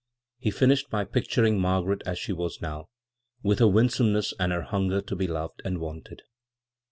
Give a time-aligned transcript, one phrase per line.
[0.39, 2.89] He finbhed by picturing Margaret as she was now,
[3.43, 6.23] with her winsomeness and her hunger to be loved and" wanted."